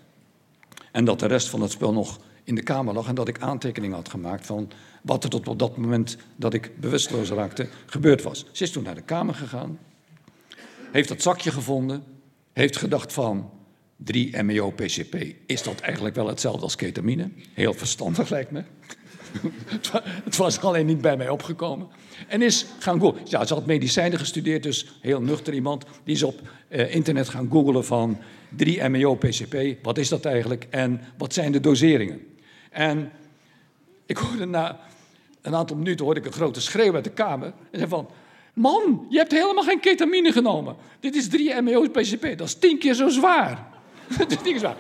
En 0.96 1.06
dat 1.06 1.20
de 1.20 1.26
rest 1.26 1.50
van 1.50 1.62
het 1.62 1.72
spel 1.72 1.94
nog 1.94 2.20
in 2.44 2.56
de 2.56 2.64
kamer 2.64 2.94
lag. 2.94 3.08
En 3.08 3.16
dat 3.16 3.28
ik 3.28 3.40
aantekeningen 3.40 3.96
had 3.96 4.10
gemaakt 4.10 4.46
van 4.46 4.72
wat 5.02 5.24
er 5.24 5.30
tot 5.30 5.48
op 5.48 5.60
dat 5.60 5.78
moment 5.78 6.18
dat 6.36 6.54
ik 6.54 6.80
bewusteloos 6.80 7.30
raakte 7.30 7.68
gebeurd 7.86 8.24
was. 8.24 8.46
Ze 8.52 8.64
is 8.64 8.72
toen 8.72 8.84
naar 8.84 8.96
de 8.96 9.02
kamer 9.02 9.36
gegaan. 9.36 9.80
Heeft 10.92 11.08
dat 11.08 11.22
zakje 11.22 11.52
gevonden. 11.52 12.04
Heeft 12.54 12.78
gedacht 12.78 13.14
van 13.14 13.50
3 13.96 14.44
MEO-PCP. 14.44 15.16
Is 15.46 15.64
dat 15.64 15.80
eigenlijk 15.80 16.16
wel 16.16 16.28
hetzelfde 16.28 16.64
als 16.64 16.76
ketamine? 16.76 17.30
Heel 17.54 17.74
verstandig 17.74 18.30
lijkt 18.30 18.52
me. 18.52 18.64
het 20.24 20.36
was 20.36 20.62
alleen 20.62 20.86
niet 20.86 21.02
bij 21.02 21.18
mij 21.18 21.30
opgekomen. 21.30 21.88
En 22.28 22.42
is 22.42 22.66
gaan 22.80 23.00
googlen. 23.00 23.22
Ja, 23.26 23.46
ze 23.46 23.54
had 23.54 23.66
medicijnen 23.66 24.20
gestudeerd, 24.20 24.64
dus 24.64 24.98
heel 25.02 25.22
nuchter 25.22 25.54
iemand. 25.54 25.86
Die 26.04 26.16
is 26.16 26.24
op 26.24 26.40
eh, 26.68 26.96
internet 26.96 27.30
gaan 27.30 27.50
googlen 27.52 27.86
van 27.86 28.18
3 28.56 28.90
MEO-PCP. 28.90 29.84
Wat 29.84 29.98
is 29.98 30.10
dat 30.10 30.26
eigenlijk 30.26 30.68
en 30.70 31.02
wat 31.18 31.34
zijn 31.34 31.52
de 31.52 31.60
doseringen? 31.60 32.22
En 32.72 33.12
ik 34.06 34.18
hoorde 34.18 34.46
na 34.46 34.80
een 35.42 35.56
aantal 35.56 35.78
minuten 35.78 36.06
hoorde 36.06 36.20
ik 36.20 36.26
een 36.26 36.34
grote 36.34 36.62
schreeuw 36.62 36.94
uit 36.94 37.04
de 37.04 37.10
kamer. 37.10 37.48
En 37.48 37.78
zei 37.78 37.88
van, 37.88 38.10
man, 38.54 39.06
je 39.10 39.18
hebt 39.18 39.32
helemaal 39.32 39.64
geen 39.64 39.80
ketamine 39.80 40.32
genomen. 40.32 40.76
Dit 41.00 41.16
is 41.16 41.30
3 41.30 41.62
MEO-PCP, 41.62 42.38
dat 42.38 42.48
is 42.48 42.56
tien 42.56 42.78
keer 42.78 42.94
zo 42.94 43.10
zwaar. 43.10 43.68
is 44.44 44.62
waar. 44.62 44.78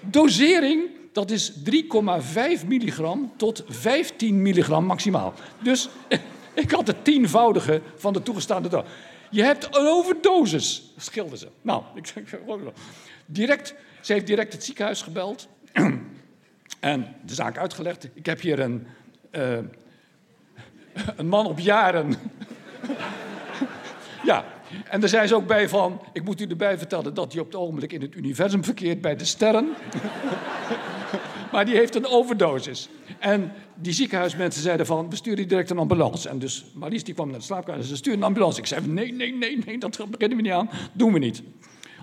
Dosering 0.00 0.82
Dat 1.16 1.30
is 1.30 1.52
3,5 1.52 2.66
milligram 2.66 3.32
tot 3.36 3.64
15 3.68 4.42
milligram 4.42 4.84
maximaal. 4.84 5.34
Dus 5.62 5.88
ik 6.54 6.70
had 6.70 6.86
het 6.86 7.04
tienvoudige 7.04 7.80
van 7.96 8.12
de 8.12 8.22
toegestaande 8.22 8.68
dosis. 8.68 8.90
Je 9.30 9.42
hebt 9.42 9.64
een 9.76 9.86
overdosis, 9.86 10.92
schilderden 10.96 11.38
ze. 11.38 11.48
Nou, 11.62 11.82
ik 11.94 12.06
zeg 12.06 12.22
direct, 13.26 13.74
ze 14.00 14.12
heeft 14.12 14.26
direct 14.26 14.52
het 14.52 14.64
ziekenhuis 14.64 15.02
gebeld 15.02 15.48
en 16.80 17.14
de 17.26 17.34
zaak 17.34 17.58
uitgelegd. 17.58 18.08
Ik 18.14 18.26
heb 18.26 18.40
hier 18.40 18.60
een, 18.60 18.86
uh, 19.32 19.58
een 21.16 21.28
man 21.28 21.46
op 21.46 21.58
jaren. 21.58 22.14
Ja, 24.26 24.44
en 24.88 25.00
daar 25.00 25.08
zijn 25.08 25.28
ze 25.28 25.34
ook 25.34 25.46
bij 25.46 25.68
van, 25.68 26.00
ik 26.12 26.24
moet 26.24 26.40
u 26.40 26.44
erbij 26.44 26.78
vertellen 26.78 27.14
dat 27.14 27.32
hij 27.32 27.40
op 27.40 27.46
het 27.46 27.56
ogenblik 27.56 27.92
in 27.92 28.00
het 28.00 28.14
universum 28.14 28.64
verkeert 28.64 29.00
bij 29.00 29.16
de 29.16 29.24
sterren. 29.24 29.68
maar 31.52 31.64
die 31.64 31.74
heeft 31.74 31.94
een 31.94 32.06
overdosis. 32.06 32.88
En 33.18 33.52
die 33.74 33.92
ziekenhuismensen 33.92 34.62
zeiden 34.62 34.86
van, 34.86 35.10
we 35.10 35.16
sturen 35.16 35.48
direct 35.48 35.70
een 35.70 35.78
ambulance. 35.78 36.28
En 36.28 36.38
dus 36.38 36.64
Marlies 36.74 37.04
die 37.04 37.14
kwam 37.14 37.28
naar 37.30 37.38
de 37.38 37.44
slaapkamer 37.44 37.80
en 37.80 37.86
ze 37.86 37.96
sturen 37.96 38.18
een 38.18 38.24
ambulance. 38.24 38.58
Ik 38.58 38.66
zei, 38.66 38.86
nee, 38.86 39.12
nee, 39.12 39.34
nee, 39.34 39.58
nee, 39.66 39.78
dat 39.78 40.10
beginnen 40.10 40.36
we 40.36 40.42
niet 40.42 40.52
aan. 40.52 40.70
Doen 40.92 41.12
we 41.12 41.18
niet. 41.18 41.42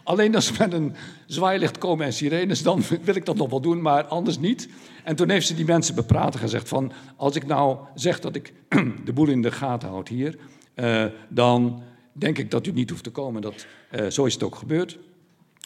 Alleen 0.04 0.36
als 0.36 0.46
ze 0.46 0.54
met 0.58 0.74
een 0.74 0.96
zwaailicht 1.26 1.78
komen 1.78 2.06
en 2.06 2.14
sirenes, 2.14 2.64
dan 2.64 2.84
wil 3.04 3.16
ik 3.16 3.26
dat 3.26 3.36
nog 3.36 3.50
wel 3.50 3.62
doen, 3.62 3.82
maar 3.82 4.04
anders 4.04 4.40
niet. 4.40 4.70
En 5.04 5.16
toen 5.16 5.30
heeft 5.30 5.48
ze 5.48 5.56
die 5.56 5.66
mensen 5.66 5.96
bepraat 5.96 6.34
en 6.34 6.40
gezegd 6.40 6.70
van, 6.70 6.92
als 7.16 7.36
ik 7.36 7.46
nou 7.46 7.78
zeg 7.96 8.20
dat 8.20 8.36
ik 8.36 8.54
de 9.06 9.14
boel 9.14 9.28
in 9.28 9.42
de 9.42 9.52
gaten 9.52 9.90
houd 9.90 10.08
hier, 10.08 10.38
uh, 10.76 11.06
dan 11.30 11.84
denk 12.14 12.38
ik 12.38 12.52
dat 12.52 12.68
u 12.68 12.72
niet 12.72 12.90
hoeft 12.90 13.04
te 13.04 13.10
komen. 13.10 13.42
Dat, 13.42 13.66
uh, 13.92 14.08
zo 14.08 14.26
is 14.26 14.34
het 14.34 14.44
ook 14.44 14.56
gebeurd. 14.56 14.98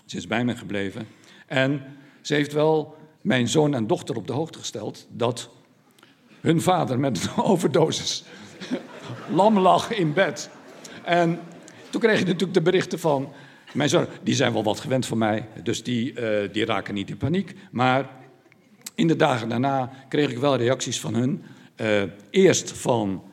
Ze 0.05 0.17
is 0.17 0.27
bij 0.27 0.45
me 0.45 0.55
gebleven. 0.55 1.07
En 1.47 1.81
ze 2.21 2.33
heeft 2.33 2.53
wel 2.53 2.95
mijn 3.21 3.47
zoon 3.47 3.73
en 3.73 3.87
dochter 3.87 4.15
op 4.15 4.27
de 4.27 4.33
hoogte 4.33 4.59
gesteld 4.59 5.07
dat 5.09 5.49
hun 6.41 6.61
vader 6.61 6.99
met 6.99 7.23
een 7.23 7.43
overdosis 7.51 8.23
lam 9.29 9.59
lag 9.59 9.91
in 9.91 10.13
bed. 10.13 10.49
En 11.03 11.39
toen 11.89 12.01
kreeg 12.01 12.19
je 12.19 12.25
natuurlijk 12.25 12.53
de 12.53 12.61
berichten 12.61 12.99
van 12.99 13.29
mijn 13.73 13.89
zoon. 13.89 14.07
Die 14.23 14.35
zijn 14.35 14.53
wel 14.53 14.63
wat 14.63 14.79
gewend 14.79 15.05
van 15.05 15.17
mij, 15.17 15.47
dus 15.63 15.83
die, 15.83 16.13
uh, 16.13 16.53
die 16.53 16.65
raken 16.65 16.93
niet 16.93 17.09
in 17.09 17.17
paniek. 17.17 17.55
Maar 17.71 18.09
in 18.95 19.07
de 19.07 19.15
dagen 19.15 19.49
daarna 19.49 19.91
kreeg 20.09 20.31
ik 20.31 20.37
wel 20.37 20.55
reacties 20.55 20.99
van 20.99 21.13
hun. 21.13 21.43
Uh, 21.75 22.03
eerst 22.29 22.71
van 22.71 23.23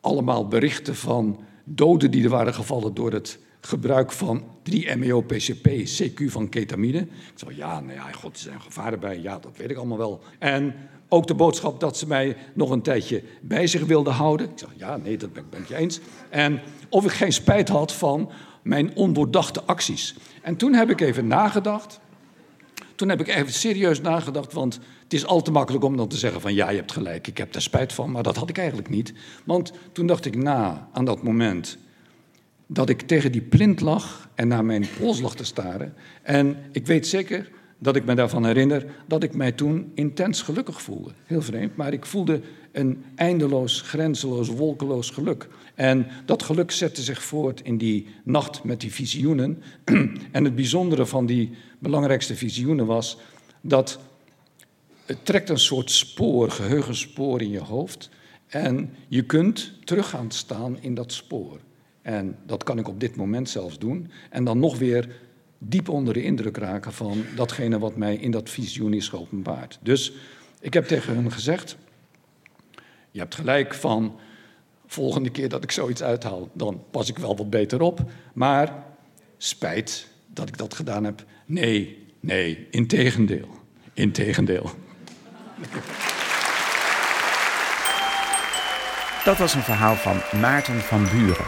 allemaal 0.00 0.48
berichten 0.48 0.96
van 0.96 1.44
doden 1.68 2.10
die 2.10 2.24
er 2.24 2.30
waren 2.30 2.54
gevallen 2.54 2.94
door 2.94 3.12
het 3.12 3.38
gebruik 3.60 4.12
van 4.12 4.44
3-MeO-PCP, 4.70 5.68
CQ 5.68 6.24
van 6.24 6.48
ketamine. 6.48 6.98
Ik 6.98 7.32
zei, 7.34 7.56
ja, 7.56 7.80
nou 7.80 7.94
ja, 7.94 8.12
god, 8.12 8.34
er 8.34 8.40
zijn 8.40 8.60
gevaren 8.60 9.00
bij. 9.00 9.20
Ja, 9.20 9.38
dat 9.38 9.56
weet 9.56 9.70
ik 9.70 9.76
allemaal 9.76 9.98
wel. 9.98 10.20
En 10.38 10.74
ook 11.08 11.26
de 11.26 11.34
boodschap 11.34 11.80
dat 11.80 11.96
ze 11.96 12.06
mij 12.06 12.36
nog 12.54 12.70
een 12.70 12.82
tijdje 12.82 13.22
bij 13.42 13.66
zich 13.66 13.84
wilden 13.84 14.12
houden. 14.12 14.50
Ik 14.50 14.58
zeg, 14.58 14.68
ja, 14.76 14.96
nee, 14.96 15.16
dat 15.16 15.32
ben, 15.32 15.44
ben 15.50 15.60
ik 15.60 15.68
je 15.68 15.76
eens. 15.76 16.00
En 16.30 16.60
of 16.88 17.04
ik 17.04 17.10
geen 17.10 17.32
spijt 17.32 17.68
had 17.68 17.92
van 17.92 18.30
mijn 18.62 18.96
ondoordachte 18.96 19.62
acties. 19.62 20.16
En 20.42 20.56
toen 20.56 20.74
heb 20.74 20.90
ik 20.90 21.00
even 21.00 21.26
nagedacht. 21.26 22.00
Toen 22.94 23.08
heb 23.08 23.20
ik 23.20 23.28
even 23.28 23.52
serieus 23.52 24.00
nagedacht, 24.00 24.52
want 24.52 24.80
het 25.06 25.14
is 25.14 25.26
al 25.26 25.42
te 25.42 25.50
makkelijk 25.50 25.84
om 25.84 25.96
dan 25.96 26.08
te 26.08 26.16
zeggen 26.16 26.40
van 26.40 26.54
ja, 26.54 26.70
je 26.70 26.76
hebt 26.76 26.92
gelijk, 26.92 27.26
ik 27.26 27.38
heb 27.38 27.52
daar 27.52 27.62
spijt 27.62 27.92
van, 27.92 28.10
maar 28.10 28.22
dat 28.22 28.36
had 28.36 28.48
ik 28.48 28.58
eigenlijk 28.58 28.88
niet. 28.88 29.12
Want 29.44 29.72
toen 29.92 30.06
dacht 30.06 30.24
ik 30.24 30.36
na 30.36 30.88
aan 30.92 31.04
dat 31.04 31.22
moment 31.22 31.78
dat 32.66 32.88
ik 32.88 33.02
tegen 33.02 33.32
die 33.32 33.42
plint 33.42 33.80
lag 33.80 34.28
en 34.34 34.48
naar 34.48 34.64
mijn 34.64 34.86
pols 34.98 35.20
lag 35.20 35.34
te 35.34 35.44
staren. 35.44 35.94
En 36.22 36.56
ik 36.72 36.86
weet 36.86 37.06
zeker 37.06 37.50
dat 37.78 37.96
ik 37.96 38.04
me 38.04 38.14
daarvan 38.14 38.46
herinner 38.46 38.86
dat 39.06 39.22
ik 39.22 39.34
mij 39.34 39.52
toen 39.52 39.90
intens 39.94 40.42
gelukkig 40.42 40.82
voelde. 40.82 41.10
Heel 41.24 41.42
vreemd, 41.42 41.76
maar 41.76 41.92
ik 41.92 42.06
voelde 42.06 42.40
een 42.72 43.04
eindeloos, 43.14 43.80
grenzeloos, 43.80 44.48
wolkeloos 44.48 45.10
geluk. 45.10 45.48
En 45.74 46.06
dat 46.24 46.42
geluk 46.42 46.70
zette 46.70 47.02
zich 47.02 47.22
voort 47.22 47.60
in 47.60 47.78
die 47.78 48.06
nacht 48.24 48.64
met 48.64 48.80
die 48.80 48.92
visioenen. 48.92 49.62
en 50.32 50.44
het 50.44 50.54
bijzondere 50.54 51.06
van 51.06 51.26
die 51.26 51.50
belangrijkste 51.78 52.36
visioenen 52.36 52.86
was 52.86 53.18
dat 53.60 53.98
het 55.06 55.24
trekt 55.24 55.48
een 55.48 55.58
soort 55.58 55.90
spoor, 55.90 56.50
geheugenspoor 56.50 57.40
in 57.40 57.50
je 57.50 57.60
hoofd. 57.60 58.08
En 58.46 58.94
je 59.08 59.22
kunt 59.22 59.72
terug 59.84 60.08
gaan 60.08 60.30
staan 60.30 60.78
in 60.80 60.94
dat 60.94 61.12
spoor. 61.12 61.60
En 62.02 62.38
dat 62.46 62.64
kan 62.64 62.78
ik 62.78 62.88
op 62.88 63.00
dit 63.00 63.16
moment 63.16 63.48
zelfs 63.48 63.78
doen. 63.78 64.10
En 64.30 64.44
dan 64.44 64.58
nog 64.58 64.78
weer 64.78 65.08
diep 65.58 65.88
onder 65.88 66.14
de 66.14 66.22
indruk 66.22 66.56
raken 66.56 66.92
van 66.92 67.24
datgene 67.36 67.78
wat 67.78 67.96
mij 67.96 68.16
in 68.16 68.30
dat 68.30 68.50
visioen 68.50 68.92
is 68.92 69.08
geopenbaard. 69.08 69.78
Dus 69.82 70.12
ik 70.60 70.74
heb 70.74 70.86
tegen 70.86 71.14
hun 71.14 71.32
gezegd: 71.32 71.76
Je 73.10 73.18
hebt 73.18 73.34
gelijk 73.34 73.74
van. 73.74 74.18
Volgende 74.88 75.30
keer 75.30 75.48
dat 75.48 75.62
ik 75.62 75.70
zoiets 75.70 76.02
uithaal, 76.02 76.50
dan 76.52 76.82
pas 76.90 77.08
ik 77.08 77.18
wel 77.18 77.36
wat 77.36 77.50
beter 77.50 77.80
op. 77.80 78.10
Maar 78.32 78.84
spijt 79.36 80.08
dat 80.26 80.48
ik 80.48 80.58
dat 80.58 80.74
gedaan 80.74 81.04
heb. 81.04 81.24
Nee, 81.46 82.06
nee, 82.20 82.66
integendeel. 82.70 83.48
Integendeel. 83.94 84.70
Dat 89.24 89.38
was 89.38 89.54
een 89.54 89.62
verhaal 89.62 89.94
van 89.94 90.40
Maarten 90.40 90.80
van 90.80 91.06
Buren. 91.10 91.44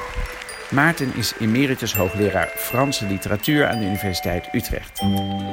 Maarten 0.70 1.14
is 1.14 1.34
emeritus 1.38 1.94
hoogleraar 1.94 2.48
Franse 2.56 3.06
literatuur 3.06 3.66
aan 3.66 3.78
de 3.78 3.84
Universiteit 3.84 4.48
Utrecht. 4.52 5.00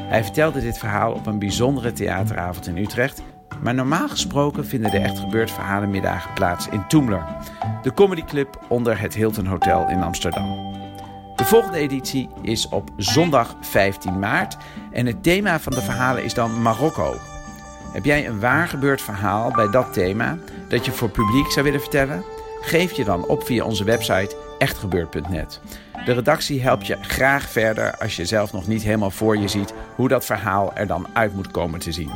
Hij 0.10 0.24
vertelde 0.24 0.62
dit 0.62 0.78
verhaal 0.78 1.14
op 1.14 1.26
een 1.26 1.40
bijzondere 1.40 1.92
theateravond 1.92 2.68
in 2.68 2.78
Utrecht. 2.78 3.22
Maar 3.62 3.74
normaal 3.74 4.10
gesproken 4.10 4.66
vinden 4.66 4.92
de 4.92 4.98
Echt 4.98 5.20
Gebeurd 5.20 5.52
verhalenmiddagen 5.52 6.34
plaats 6.34 6.68
in 6.68 6.88
Toemler, 6.88 7.26
de 7.82 7.94
comedyclub 7.94 8.66
onder 8.68 9.00
het 9.00 9.14
Hilton 9.14 9.46
Hotel 9.46 9.90
in 9.90 10.04
Amsterdam. 10.04 10.74
De 11.36 11.46
volgende 11.46 11.78
editie 11.78 12.30
is 12.42 12.70
op 12.70 12.90
zondag 12.98 13.56
15 13.62 14.20
maart 14.20 14.58
en 14.92 15.06
het 15.06 15.24
thema 15.24 15.60
van 15.60 15.74
de 15.74 15.82
verhalen 15.82 16.24
is 16.24 16.34
dan 16.34 16.62
Marokko. 16.62 17.35
Heb 17.96 18.06
jij 18.06 18.28
een 18.28 18.40
waar 18.40 18.68
gebeurd 18.68 19.02
verhaal 19.02 19.52
bij 19.52 19.70
dat 19.70 19.94
thema 19.94 20.38
dat 20.68 20.86
je 20.86 20.92
voor 20.92 21.10
publiek 21.10 21.52
zou 21.52 21.66
willen 21.66 21.80
vertellen? 21.82 22.24
Geef 22.62 22.92
je 22.92 23.04
dan 23.04 23.28
op 23.28 23.44
via 23.44 23.64
onze 23.64 23.84
website 23.84 24.36
echtgebeurd.net. 24.58 25.60
De 26.06 26.14
redactie 26.14 26.62
helpt 26.62 26.88
je 26.88 26.98
graag 27.02 27.50
verder 27.50 27.98
als 27.98 28.16
je 28.16 28.26
zelf 28.26 28.54
nog 28.54 28.68
niet 28.68 28.84
helemaal 28.84 29.12
voor 29.12 29.38
je 29.38 29.48
ziet 29.48 29.74
hoe 29.96 30.08
dat 30.08 30.26
verhaal 30.26 30.72
er 30.74 30.88
dan 30.88 31.08
uit 31.14 31.34
moet 31.34 31.52
komen 31.52 31.80
te 31.80 31.92
zien. 31.92 32.12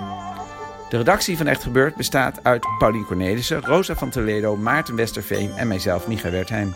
De 0.90 0.98
redactie 0.98 1.38
van 1.38 1.48
Echt 1.48 1.64
Gebeurd 1.64 1.96
bestaat 1.96 2.40
uit 2.44 2.68
Paulien 2.78 3.06
Cornelissen, 3.06 3.62
Rosa 3.62 3.96
van 3.96 4.10
Toledo, 4.10 4.56
Maarten 4.56 4.96
Westerveen 4.96 5.52
en 5.56 5.68
mijzelf, 5.68 6.08
Micha 6.08 6.30
Wertheim. 6.30 6.74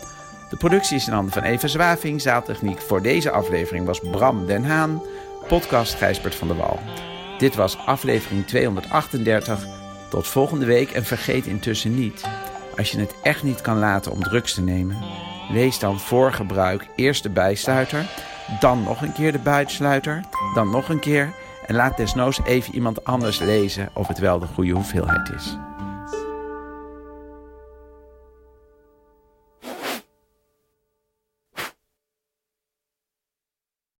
De 0.50 0.56
productie 0.56 0.96
is 0.96 1.06
in 1.06 1.12
handen 1.12 1.32
van 1.32 1.42
Eva 1.42 1.66
Zwaving. 1.66 2.20
Zaaltechniek 2.20 2.80
voor 2.80 3.02
deze 3.02 3.30
aflevering 3.30 3.86
was 3.86 4.00
Bram 4.00 4.46
Den 4.46 4.64
Haan. 4.64 5.02
Podcast 5.48 5.94
Gijsbert 5.94 6.34
van 6.34 6.48
der 6.48 6.56
Wal. 6.56 6.80
Dit 7.38 7.54
was 7.54 7.78
aflevering 7.78 8.46
238. 8.46 9.66
Tot 10.10 10.26
volgende 10.26 10.66
week 10.66 10.90
en 10.90 11.04
vergeet 11.04 11.46
intussen 11.46 11.94
niet... 11.94 12.24
als 12.76 12.90
je 12.90 13.00
het 13.00 13.14
echt 13.22 13.42
niet 13.42 13.60
kan 13.60 13.78
laten 13.78 14.12
om 14.12 14.22
drugs 14.22 14.54
te 14.54 14.62
nemen... 14.62 14.96
lees 15.50 15.78
dan 15.78 16.00
voor 16.00 16.32
gebruik 16.32 16.86
eerst 16.96 17.22
de 17.22 17.30
bijsluiter... 17.30 18.06
dan 18.60 18.82
nog 18.82 19.02
een 19.02 19.12
keer 19.12 19.32
de 19.32 19.38
buitsluiter, 19.38 20.24
dan 20.54 20.70
nog 20.70 20.88
een 20.88 21.00
keer... 21.00 21.32
en 21.66 21.74
laat 21.74 21.96
desnoods 21.96 22.40
even 22.44 22.74
iemand 22.74 23.04
anders 23.04 23.38
lezen 23.38 23.88
of 23.92 24.08
het 24.08 24.18
wel 24.18 24.38
de 24.38 24.46
goede 24.46 24.72
hoeveelheid 24.72 25.30
is. 25.36 25.56